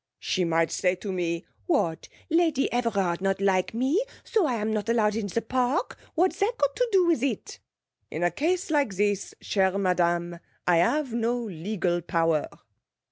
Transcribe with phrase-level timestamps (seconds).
[0.17, 4.89] She might say to me: What, Lady Everard not like me, so I am not
[4.89, 5.95] allowed in the park?
[6.15, 7.59] What that got to do with it?
[8.09, 12.49] In a case like this, chère madame, I have no legal power.'